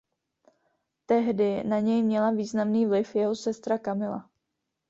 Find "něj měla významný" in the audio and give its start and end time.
1.79-2.85